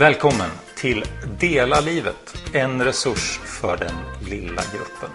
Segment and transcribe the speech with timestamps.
[0.00, 1.04] Välkommen till
[1.38, 3.94] Dela livet, en resurs för den
[4.30, 5.10] lilla gruppen.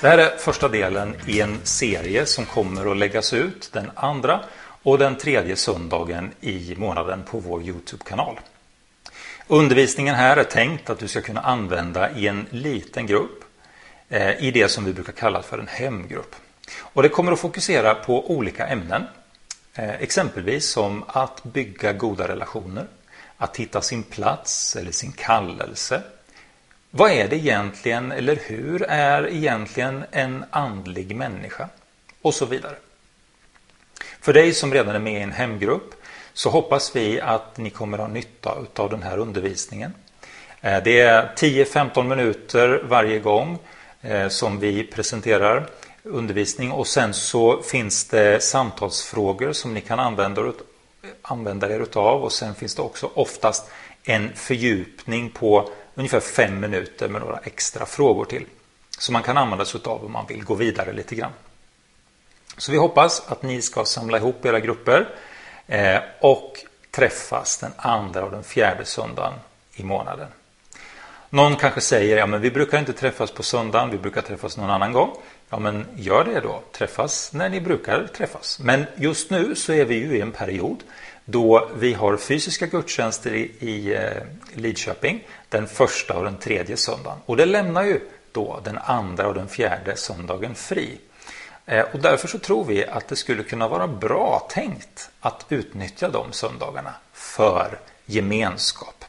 [0.00, 4.40] Det här är första delen i en serie som kommer att läggas ut den andra
[4.82, 8.40] och den tredje söndagen i månaden på vår Youtube-kanal.
[9.46, 13.44] Undervisningen här är tänkt att du ska kunna använda i en liten grupp
[14.08, 16.36] eh, i det som vi brukar kalla för en hemgrupp.
[16.78, 19.02] Och det kommer att fokusera på olika ämnen.
[19.74, 22.86] Eh, exempelvis som att bygga goda relationer,
[23.38, 26.02] att hitta sin plats eller sin kallelse.
[26.90, 31.68] Vad är det egentligen, eller hur är egentligen en andlig människa?
[32.22, 32.76] Och så vidare.
[34.20, 35.94] För dig som redan är med i en hemgrupp
[36.32, 39.94] så hoppas vi att ni kommer ha nytta av den här undervisningen.
[40.60, 43.58] Eh, det är 10-15 minuter varje gång
[44.00, 45.66] eh, som vi presenterar
[46.02, 50.52] undervisning och sen så finns det samtalsfrågor som ni kan använda,
[51.22, 53.70] använda er utav och sen finns det också oftast
[54.04, 58.46] en fördjupning på ungefär fem minuter med några extra frågor till.
[58.98, 61.32] Som man kan använda sig utav om man vill gå vidare lite grann.
[62.56, 65.08] Så vi hoppas att ni ska samla ihop era grupper
[65.66, 69.32] eh, och träffas den andra och den fjärde söndagen
[69.74, 70.28] i månaden.
[71.30, 74.70] Någon kanske säger, ja men vi brukar inte träffas på söndagen, vi brukar träffas någon
[74.70, 75.10] annan gång.
[75.50, 78.58] Ja men gör det då, träffas när ni brukar träffas.
[78.58, 80.82] Men just nu så är vi ju i en period
[81.24, 84.22] då vi har fysiska gudstjänster i, i eh,
[84.54, 87.18] Lidköping den första och den tredje söndagen.
[87.26, 88.00] Och det lämnar ju
[88.32, 90.98] då den andra och den fjärde söndagen fri.
[91.66, 96.08] Eh, och därför så tror vi att det skulle kunna vara bra tänkt att utnyttja
[96.08, 99.04] de söndagarna för gemenskap.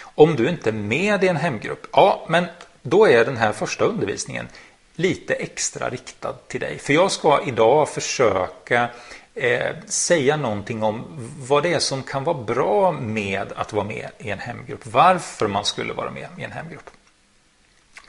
[0.00, 2.46] Om du inte är med i en hemgrupp, ja men
[2.82, 4.48] då är den här första undervisningen
[4.94, 6.78] lite extra riktad till dig.
[6.78, 8.88] För jag ska idag försöka
[9.34, 11.04] eh, säga någonting om
[11.38, 14.86] vad det är som kan vara bra med att vara med i en hemgrupp.
[14.86, 16.90] Varför man skulle vara med i en hemgrupp.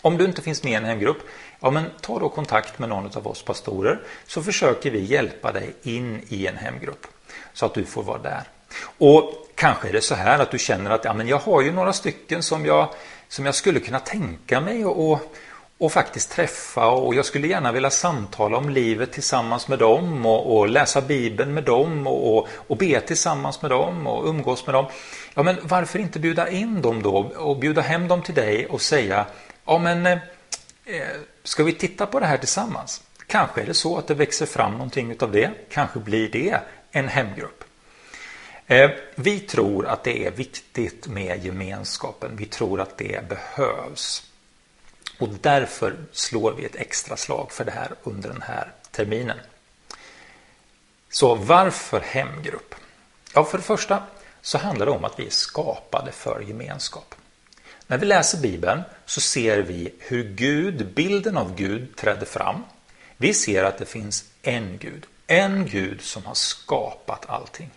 [0.01, 1.17] Om du inte finns med i en hemgrupp,
[1.59, 5.75] ja men ta då kontakt med någon av oss pastorer så försöker vi hjälpa dig
[5.83, 7.07] in i en hemgrupp
[7.53, 8.43] så att du får vara där.
[8.97, 11.71] Och kanske är det så här att du känner att ja, men jag har ju
[11.71, 12.89] några stycken som jag,
[13.27, 15.19] som jag skulle kunna tänka mig och, och,
[15.77, 20.57] och faktiskt träffa och jag skulle gärna vilja samtala om livet tillsammans med dem och,
[20.57, 24.75] och läsa Bibeln med dem och, och, och be tillsammans med dem och umgås med
[24.75, 24.85] dem.
[25.33, 28.81] Ja, men varför inte bjuda in dem då och bjuda hem dem till dig och
[28.81, 29.25] säga
[29.65, 30.19] ja, men eh,
[31.43, 33.03] ska vi titta på det här tillsammans?
[33.27, 35.51] Kanske är det så att det växer fram någonting utav det.
[35.69, 36.59] Kanske blir det
[36.91, 37.63] en hemgrupp.
[38.67, 42.31] Eh, vi tror att det är viktigt med gemenskapen.
[42.35, 44.23] Vi tror att det behövs.
[45.19, 49.37] Och därför slår vi ett extra slag för det här under den här terminen.
[51.09, 52.75] Så varför hemgrupp?
[53.33, 54.03] Ja, för det första
[54.41, 57.15] så handlar det om att vi är skapade för gemenskap.
[57.87, 62.63] När vi läser Bibeln så ser vi hur Gud, bilden av Gud, trädde fram.
[63.17, 67.69] Vi ser att det finns en Gud, en Gud som har skapat allting.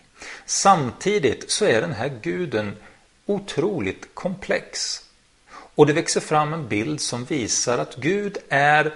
[0.45, 2.75] Samtidigt så är den här guden
[3.25, 5.03] otroligt komplex.
[5.79, 8.93] Och det växer fram en bild som visar att Gud är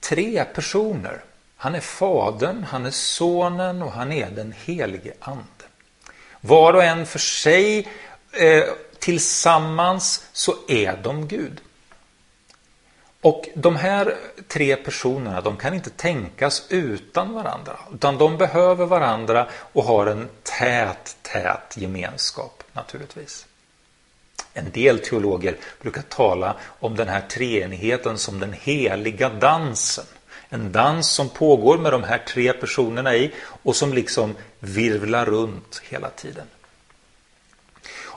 [0.00, 1.24] tre personer.
[1.56, 5.64] Han är Fadern, han är Sonen och han är den helige Ande.
[6.40, 7.88] Var och en för sig,
[8.32, 8.64] eh,
[8.98, 11.60] tillsammans, så är de Gud.
[13.20, 14.16] Och de här
[14.48, 17.78] tre personerna, de kan inte tänkas utan varandra.
[17.94, 23.46] Utan de behöver varandra och har en tät, tät gemenskap naturligtvis.
[24.52, 30.04] En del teologer brukar tala om den här treenigheten som den heliga dansen.
[30.48, 35.82] En dans som pågår med de här tre personerna i och som liksom virvlar runt
[35.88, 36.46] hela tiden.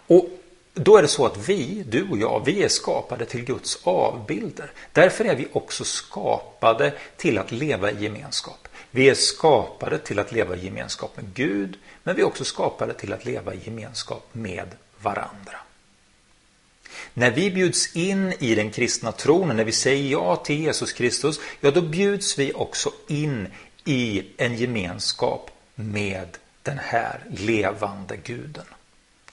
[0.08, 0.30] Och
[0.74, 4.72] då är det så att vi, du och jag, vi är skapade till Guds avbilder.
[4.92, 8.68] Därför är vi också skapade till att leva i gemenskap.
[8.92, 12.94] Vi är skapade till att leva i gemenskap med Gud, men vi är också skapade
[12.94, 14.68] till att leva i gemenskap med
[15.02, 15.58] varandra.
[17.14, 21.40] När vi bjuds in i den kristna tron, när vi säger ja till Jesus Kristus,
[21.60, 23.48] ja då bjuds vi också in
[23.86, 28.66] i en gemenskap med den här levande guden.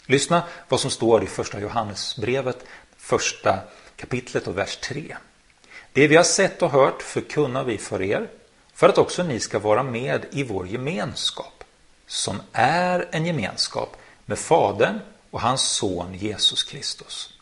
[0.06, 2.64] Lyssna vad som står i första Johannesbrevet,
[2.96, 3.58] första
[3.96, 5.16] kapitlet och vers 3.
[5.92, 8.28] Det vi har sett och hört förkunnar vi för er,
[8.74, 11.64] för att också ni ska vara med i vår gemenskap,
[12.06, 15.00] som är en gemenskap med Fadern
[15.30, 17.39] och hans son Jesus Kristus.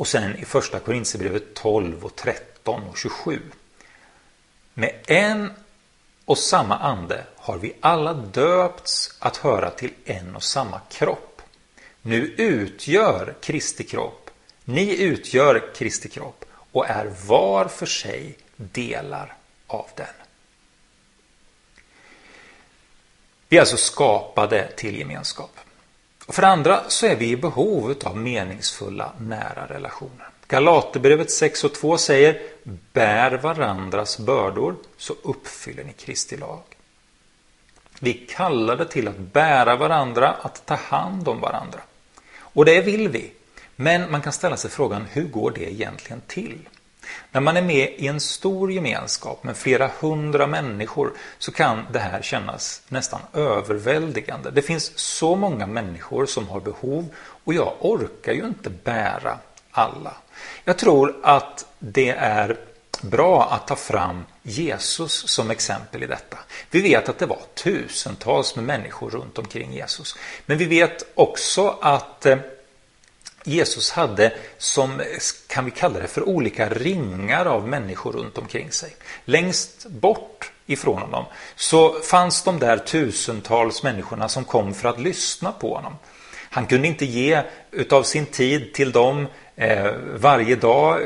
[0.00, 3.40] Och sen i första Korintierbrevet 12 och 13 och 27.
[4.74, 5.52] Med en
[6.24, 11.42] och samma ande har vi alla döpts att höra till en och samma kropp
[12.02, 14.30] Nu utgör Kristi kropp,
[14.64, 19.36] ni utgör Kristi kropp och är var för sig delar
[19.66, 20.06] av den.
[23.48, 25.60] Vi är alltså skapade till gemenskap.
[26.30, 30.28] Och för det andra så är vi i behov av meningsfulla, nära relationer.
[30.46, 32.42] Galaterbrevet 6 och 2 säger
[32.92, 36.62] Bär varandras bördor så uppfyller ni Kristi lag.
[38.00, 41.80] Vi kallade till att bära varandra, att ta hand om varandra.
[42.38, 43.32] Och det vill vi.
[43.76, 46.68] Men man kan ställa sig frågan, hur går det egentligen till?
[47.32, 51.98] När man är med i en stor gemenskap med flera hundra människor så kan det
[51.98, 54.50] här kännas nästan överväldigande.
[54.50, 57.08] Det finns så många människor som har behov
[57.44, 59.38] och jag orkar ju inte bära
[59.70, 60.12] alla.
[60.64, 62.56] Jag tror att det är
[63.02, 66.38] bra att ta fram Jesus som exempel i detta.
[66.70, 70.16] Vi vet att det var tusentals med människor runt omkring Jesus.
[70.46, 72.38] Men vi vet också att eh,
[73.44, 75.02] Jesus hade som,
[75.46, 78.96] kan vi kalla det för, olika ringar av människor runt omkring sig.
[79.24, 81.24] Längst bort ifrån honom
[81.56, 85.96] så fanns de där tusentals människorna som kom för att lyssna på honom.
[86.50, 89.26] Han kunde inte ge utav sin tid till dem
[89.56, 91.00] eh, varje dag,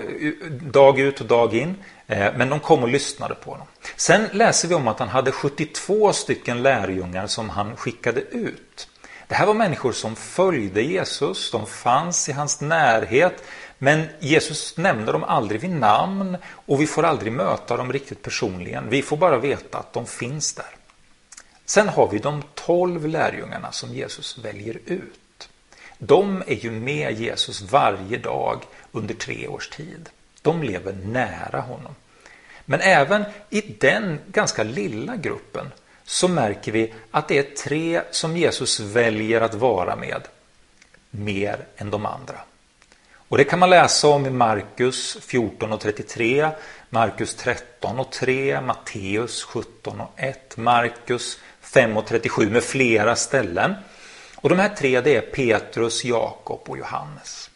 [0.63, 1.77] dag ut och dag in.
[2.07, 3.67] Eh, men de kom och lyssnade på honom.
[3.97, 8.89] Sen läser vi om att han hade 72 stycken lärjungar som han skickade ut.
[9.35, 13.43] Det här var människor som följde Jesus, de fanns i hans närhet.
[13.79, 18.89] Men Jesus nämner dem aldrig vid namn och vi får aldrig möta dem riktigt personligen.
[18.89, 20.77] Vi får bara veta att de finns där.
[21.65, 25.49] Sen har vi de tolv lärjungarna som Jesus väljer ut.
[25.99, 30.09] De är ju med Jesus varje dag under tre års tid.
[30.43, 31.95] De lever nära honom.
[32.65, 35.71] Men även i den ganska lilla gruppen
[36.07, 40.23] så märker vi att det är tre som Jesus väljer att vara med
[41.11, 42.41] mer än de andra.
[43.29, 46.51] Och Det kan man läsa om i Markus 14 och 33,
[46.91, 53.75] Markus 13 och 3, Matteus 17 och 1, Markus 5 och 37 med flera ställen.
[54.37, 57.51] Och De här tre det är Petrus, Jakob och Johannes.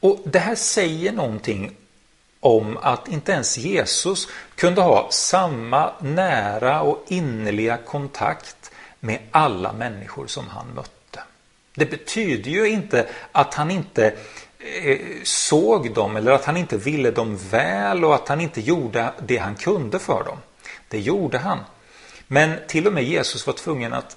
[0.00, 1.76] Och Det här säger någonting
[2.44, 8.70] om att inte ens Jesus kunde ha samma nära och innerliga kontakt
[9.00, 11.22] med alla människor som han mötte.
[11.74, 14.14] Det betyder ju inte att han inte
[14.58, 19.12] eh, såg dem eller att han inte ville dem väl och att han inte gjorde
[19.26, 20.38] det han kunde för dem.
[20.88, 21.58] Det gjorde han.
[22.26, 24.16] Men till och med Jesus var tvungen att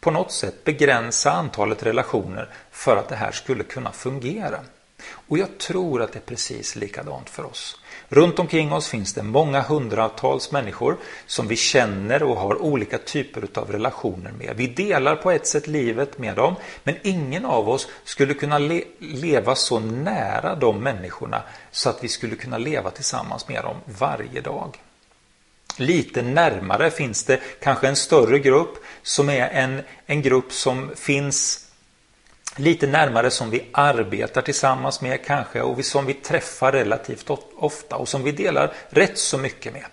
[0.00, 4.58] på något sätt begränsa antalet relationer för att det här skulle kunna fungera.
[5.08, 7.80] Och jag tror att det är precis likadant för oss.
[8.08, 13.48] Runt omkring oss finns det många hundratals människor som vi känner och har olika typer
[13.54, 14.56] av relationer med.
[14.56, 18.84] Vi delar på ett sätt livet med dem, men ingen av oss skulle kunna le
[18.98, 24.40] leva så nära de människorna så att vi skulle kunna leva tillsammans med dem varje
[24.40, 24.82] dag.
[25.78, 31.65] Lite närmare finns det kanske en större grupp som är en, en grupp som finns
[32.56, 38.08] lite närmare som vi arbetar tillsammans med kanske och som vi träffar relativt ofta och
[38.08, 39.84] som vi delar rätt så mycket med.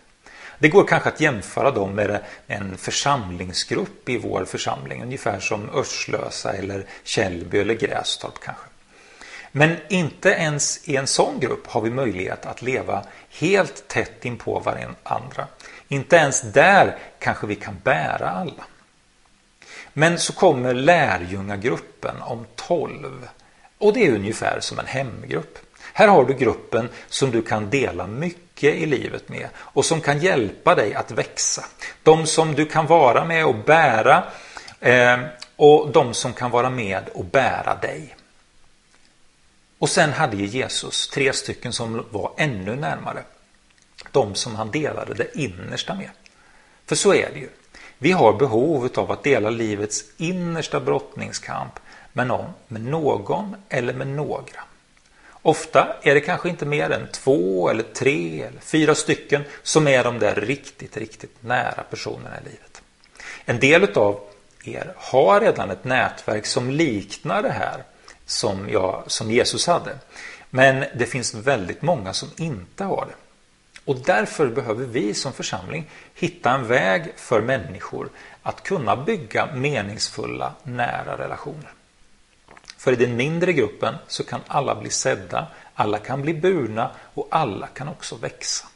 [0.60, 6.54] Det går kanske att jämföra dem med en församlingsgrupp i vår församling, ungefär som Örslösa
[6.54, 8.66] eller Källby eller Grästorp kanske.
[9.52, 14.60] Men inte ens i en sån grupp har vi möjlighet att leva helt tätt inpå
[14.60, 15.48] varandra.
[15.88, 18.64] Inte ens där kanske vi kan bära alla.
[19.94, 23.28] Men så kommer lärjungagruppen om 12
[23.78, 25.58] och det är ungefär som en hemgrupp.
[25.94, 30.20] Här har du gruppen som du kan dela mycket i livet med och som kan
[30.20, 31.66] hjälpa dig att växa.
[32.04, 34.24] De som du kan vara med och bära
[34.80, 35.20] eh,
[35.56, 38.16] och de som kan vara med och bära dig.
[39.80, 43.24] Och sen hade ju Jesus tre stycken som var ännu närmare.
[44.12, 46.10] De som han delade det innersta med.
[46.86, 47.50] För så är det ju.
[47.98, 51.80] Vi har behov av att dela livets innersta brottningskamp
[52.14, 54.64] med någon, med någon eller med några.
[55.46, 60.04] Ofta är det kanske inte mer än två eller tre eller fyra stycken som är
[60.04, 62.82] de där riktigt, riktigt nära personerna i livet.
[63.46, 64.20] En del av
[64.64, 67.84] er har redan ett nätverk som liknar det här
[68.26, 69.96] som, jag, som Jesus hade.
[70.50, 73.23] Men det finns väldigt många som inte har det.
[73.86, 78.10] Och därför behöver vi som församling hitta en väg för människor
[78.44, 81.74] att kunna bygga meningsfulla, nära relationer.
[82.78, 87.28] För i den mindre gruppen så kan alla bli sedda, alla kan bli burna och
[87.32, 88.68] alla kan också växa.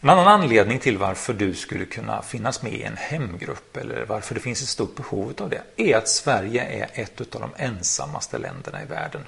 [0.00, 4.34] En annan anledning till varför du skulle kunna finnas med i en hemgrupp eller varför
[4.34, 8.38] det finns ett stort behov av det är att Sverige är ett av de ensammaste
[8.38, 9.24] länderna i världen.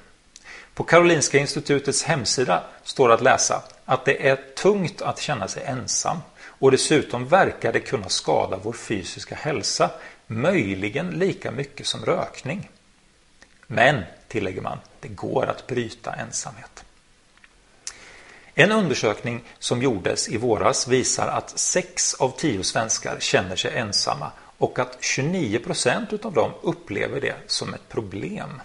[0.79, 6.19] På Karolinska institutets hemsida står att läsa att det är tungt att känna sig ensam
[6.45, 9.91] och dessutom verkar det kunna skada vår fysiska hälsa,
[10.27, 12.71] möjligen lika mycket som rökning.
[13.67, 16.85] Men, tillägger man, det går att bryta ensamhet.
[18.55, 24.31] En undersökning som gjordes i våras visar att 6 av 10 svenskar känner sig ensamma
[24.59, 28.61] och att 29 % av dem upplever det som ett problem.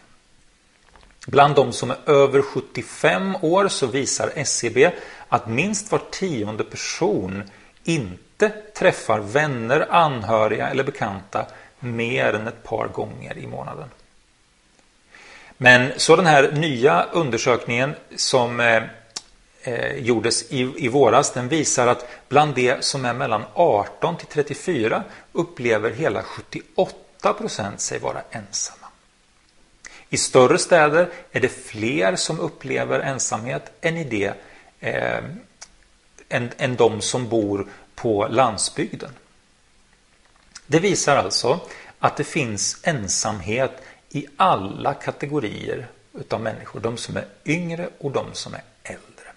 [1.28, 4.92] Bland de som är över 75 år så visar SCB
[5.30, 7.44] att minst var tionde person
[7.84, 11.46] inte träffar vänner, anhöriga eller bekanta
[11.80, 13.90] mer än ett par gånger i månaden.
[15.58, 18.84] Men så den här nya undersökningen som eh,
[19.64, 24.28] eh gjordes i, i våras, den visar att bland de som är mellan 18 till
[24.28, 28.83] 34 upplever hela 78 procent sig vara ensamma.
[30.14, 34.34] I större städer är det fler som upplever ensamhet än i det
[34.80, 35.24] eh,
[36.30, 39.10] än, än de som bor på landsbygden.
[40.68, 41.60] Det visar alltså
[42.00, 43.72] att det finns ensamhet
[44.10, 46.80] i alla kategorier utav människor.
[46.80, 49.32] De som är yngre och de som är äldre.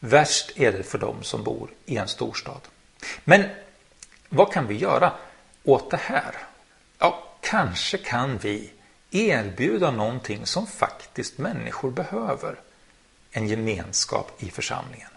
[0.00, 2.60] Värst är det för de som bor i en storstad.
[3.24, 3.44] Men
[4.28, 5.12] vad kan vi göra
[5.64, 6.36] åt det här?
[6.98, 8.70] Ja, kanske kan vi
[9.10, 12.60] erbjuda någonting som faktiskt människor behöver.
[13.30, 15.08] En gemenskap i församlingen.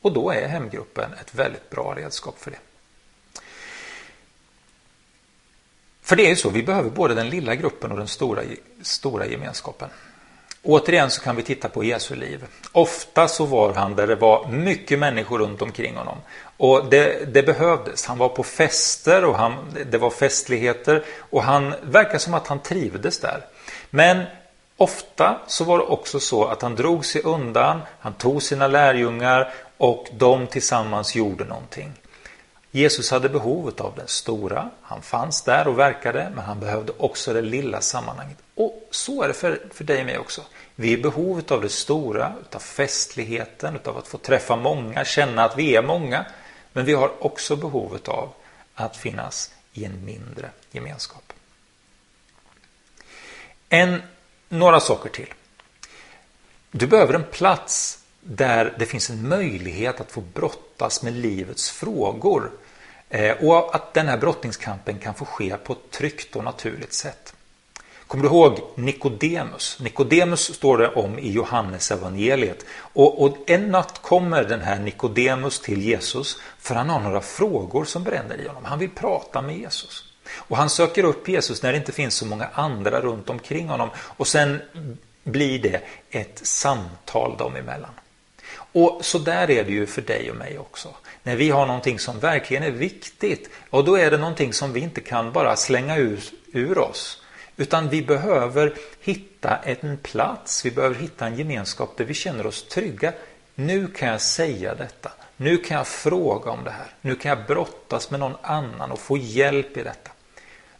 [0.00, 2.58] Och då är hemgruppen ett väldigt bra redskap för det.
[6.02, 8.42] För det är ju så, vi behöver både den lilla gruppen och den stora,
[8.82, 9.88] stora gemenskapen.
[10.62, 12.44] Återigen så kan vi titta på Jesu liv.
[12.72, 16.18] Ofta så var han där det var mycket människor runt omkring honom.
[16.60, 18.06] Och det, det behövdes.
[18.06, 19.54] Han var på fester och han,
[19.90, 23.46] det var festligheter och han verkar som att han trivdes där.
[23.90, 24.24] Men
[24.76, 29.52] ofta så var det också så att han drog sig undan, han tog sina lärjungar
[29.76, 31.92] och de tillsammans gjorde någonting.
[32.70, 37.32] Jesus hade behovet av den stora, han fanns där och verkade, men han behövde också
[37.32, 38.38] det lilla sammanhanget.
[38.54, 40.42] Och så är det för, för dig och mig också.
[40.74, 45.44] Vi är i behovet av det stora, utav festligheten, utav att få träffa många, känna
[45.44, 46.24] att vi är många.
[46.72, 48.32] Men vi har också behovet av
[48.74, 51.32] att finnas i en mindre gemenskap.
[53.68, 54.02] En,
[54.48, 55.34] några saker till.
[56.70, 62.50] Du behöver en plats där det finns en möjlighet att få brottas med livets frågor
[63.08, 67.34] eh, och att den här brottningskampen kan få ske på ett tryggt och naturligt sätt.
[68.10, 69.78] Kommer du ihåg Nikodemus?
[69.80, 72.64] Nikodemus står det om i Johannes evangeliet.
[72.74, 77.84] Och, och en natt kommer den här Nikodemus till Jesus för han har några frågor
[77.84, 78.64] som bränner i honom.
[78.64, 80.04] Han vill prata med Jesus.
[80.32, 83.88] Och han söker upp Jesus när det inte finns så många andra runt omkring honom.
[83.96, 84.60] Och sen
[85.24, 87.92] blir det ett samtal dem emellan.
[88.52, 90.88] Och så där är det ju för dig och mig också.
[91.22, 94.80] När vi har någonting som verkligen är viktigt, och då är det någonting som vi
[94.80, 96.20] inte kan bara slänga ur,
[96.52, 97.20] ur oss.
[97.60, 102.68] Utan vi behöver hitta en plats, vi behöver hitta en gemenskap där vi känner oss
[102.68, 103.12] trygga.
[103.54, 105.12] Nu kan jag säga detta.
[105.36, 106.86] Nu kan jag fråga om det här.
[107.00, 110.10] Nu kan jag brottas med någon annan och få hjälp i detta.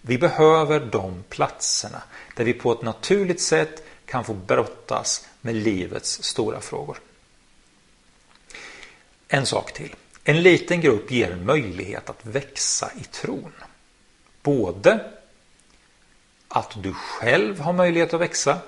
[0.00, 2.02] Vi behöver de platserna
[2.36, 6.98] där vi på ett naturligt sätt kan få brottas med livets stora frågor.
[9.28, 9.94] En sak till.
[10.24, 13.52] En liten grupp ger en möjlighet att växa i tron.
[14.42, 15.19] Både
[16.50, 18.58] att du själv har möjlighet att växa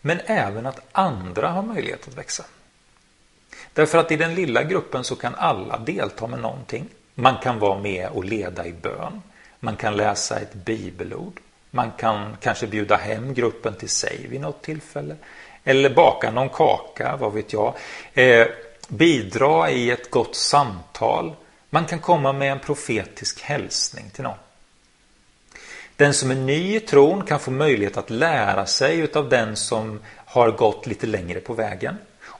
[0.00, 2.44] men även att andra har möjlighet att växa.
[3.72, 6.88] Därför att i den lilla gruppen så kan alla delta med någonting.
[7.14, 9.22] Man kan vara med och leda i bön.
[9.60, 11.40] Man kan läsa ett bibelord.
[11.70, 15.16] Man kan kanske bjuda hem gruppen till sig vid något tillfälle.
[15.64, 17.74] Eller baka någon kaka, vad vet jag.
[18.14, 18.46] Eh,
[18.88, 21.34] bidra i ett gott samtal.
[21.70, 24.38] Man kan komma med en profetisk hälsning till någon.
[25.96, 30.00] Den som är ny i tron kan få möjlighet att lära sig utav den som
[30.16, 31.96] har gått lite längre på vägen.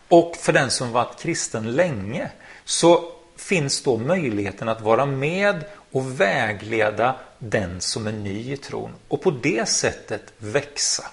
[0.09, 2.31] Och för den som varit kristen länge
[2.65, 8.95] så finns då möjligheten att vara med och vägleda den som är ny i tron
[9.09, 11.05] och på det sättet växa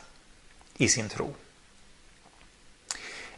[0.77, 1.33] i sin tro.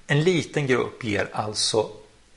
[0.07, 1.89] En liten grupp ger alltså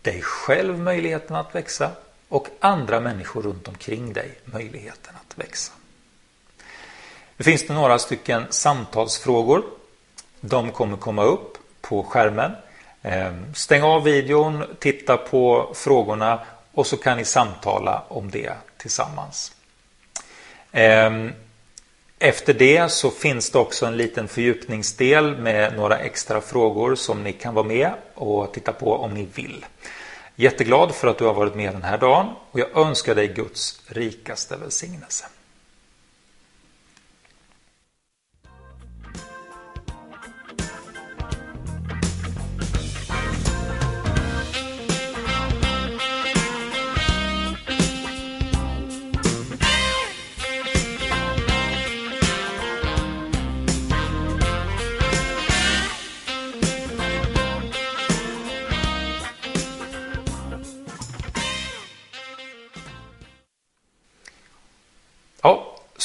[0.02, 1.90] dig själv möjligheten att växa
[2.28, 5.73] och andra människor runt omkring dig möjligheten att växa.
[7.36, 9.62] Nu finns det några stycken samtalsfrågor.
[10.40, 12.52] De kommer komma upp på skärmen.
[13.02, 16.40] Ehm, stäng av videon, titta på frågorna
[16.72, 19.52] och så kan ni samtala om det tillsammans.
[20.72, 21.32] Ehm,
[22.18, 27.32] efter det så finns det också en liten fördjupningsdel med några extra frågor som ni
[27.32, 29.66] kan vara med och titta på om ni vill.
[30.36, 33.80] Jätteglad för att du har varit med den här dagen och jag önskar dig Guds
[33.86, 35.26] rikaste välsignelse.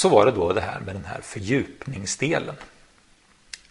[0.01, 2.55] Så var det då det här med den här fördjupningsdelen.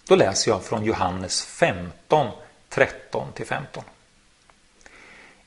[0.04, 2.30] Då läser jag från Johannes 15,
[2.68, 3.84] 13 15.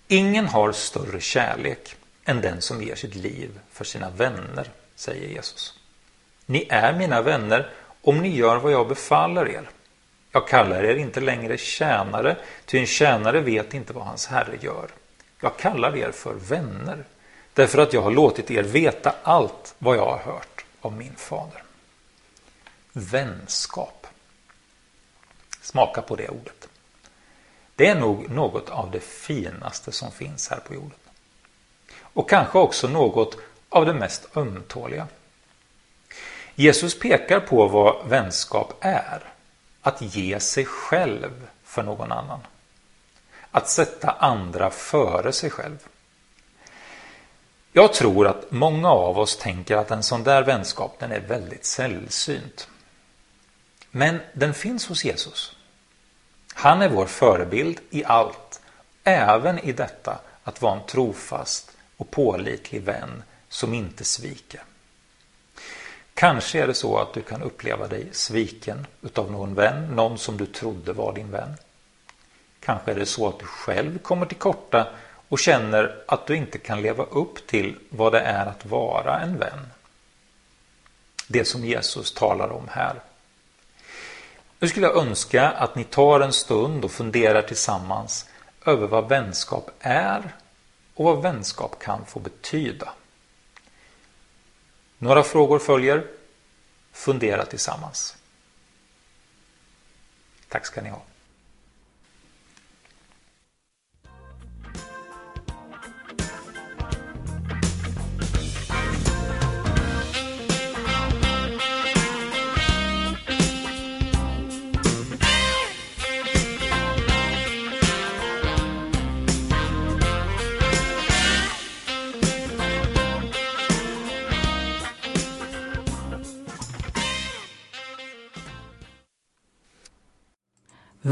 [0.07, 5.79] Ingen har större kärlek än den som ger sitt liv för sina vänner, säger Jesus.
[6.45, 7.69] Ni är mina vänner
[8.01, 9.69] om ni gör vad jag befaller er.
[10.31, 14.87] Jag kallar er inte längre tjänare, ty en tjänare vet inte vad hans herre gör.
[15.41, 17.03] Jag kallar er för vänner,
[17.53, 20.52] därför att jag har låtit er veta allt vad jag har hört
[20.85, 21.63] av min fader.
[22.93, 24.07] Vänskap.
[25.61, 26.67] Smaka på det ordet.
[27.75, 30.97] Det är nog något av det finaste som finns här på jorden.
[31.99, 33.37] Och kanske också något
[33.69, 35.07] av det mest ömtåliga.
[36.55, 39.23] Jesus pekar på vad vänskap är.
[39.81, 42.39] Att ge sig själv för någon annan.
[43.51, 45.77] Att sätta andra före sig själv.
[47.75, 51.65] Jag tror att många av oss tänker att en sån där vänskap den är väldigt
[51.65, 52.67] sällsynt.
[53.91, 55.55] Men den finns hos Jesus.
[56.53, 58.61] Han är vår förebild i allt,
[59.03, 64.63] även i detta att vara en trofast och pålitlig vän som inte sviker.
[66.13, 70.37] Kanske är det så att du kan uppleva dig sviken utav någon vän, någon som
[70.37, 71.57] du trodde var din vän.
[72.59, 74.87] Kanske är det så att du själv kommer till korta
[75.33, 79.37] och känner att du inte kan leva upp till vad det är att vara en
[79.37, 79.67] vän.
[81.27, 83.01] Det som Jesus talar om här.
[84.59, 88.29] Nu skulle jag önska att ni tar en stund och funderar tillsammans
[88.65, 90.35] över vad vänskap är
[90.93, 92.93] och vad vänskap kan få betyda.
[94.97, 96.07] Några frågor följer.
[96.91, 98.17] Fundera tillsammans.
[100.49, 101.01] Tack ska ni ha.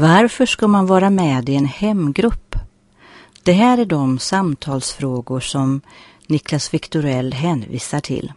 [0.02, 2.56] Varför ska man vara med i en hemgrupp?
[3.42, 5.80] Det här är de samtalsfrågor som
[6.26, 8.32] Niklas Viktorell hänvisar till.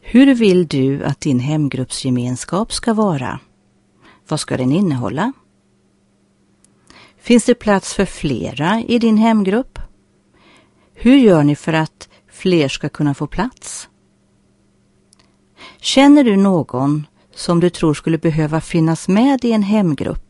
[0.00, 3.40] Hur vill du att din hemgruppsgemenskap ska vara?
[4.28, 5.32] Vad ska den innehålla?
[7.18, 9.78] Finns det plats för flera i din hemgrupp?
[10.94, 13.88] Hur gör ni för att fler ska kunna få plats?
[15.78, 20.23] Känner du någon som du tror skulle behöva finnas med i en hemgrupp?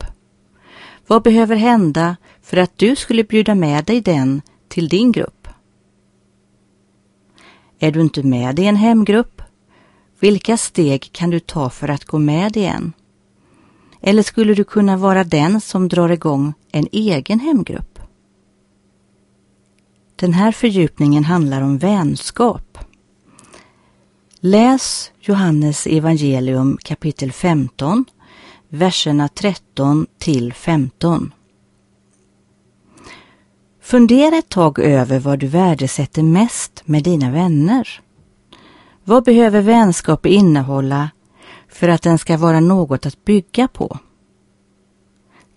[1.07, 5.49] Vad behöver hända för att du skulle bjuda med dig den till din grupp?
[7.79, 9.43] Är du inte med i en hemgrupp?
[10.21, 12.93] Vilka steg kan du ta för att gå med i en?
[14.01, 17.99] Eller skulle du kunna vara den som drar igång en egen hemgrupp?
[20.17, 22.79] Den här fördjupningen handlar om vänskap.
[24.41, 28.05] Läs Johannes evangelium kapitel 15,
[28.75, 31.35] verserna 13 till 15.
[33.81, 38.01] Fundera ett tag över vad du värdesätter mest med dina vänner.
[39.05, 41.11] Vad behöver vänskap innehålla
[41.69, 43.99] för att den ska vara något att bygga på?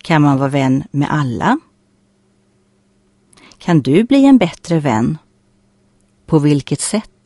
[0.02, 1.60] Kan man vara vän med alla?
[3.58, 5.18] Kan du bli en bättre vän?
[6.26, 7.17] På vilket sätt?